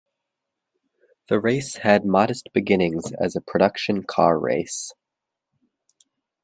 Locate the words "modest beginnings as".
2.07-3.35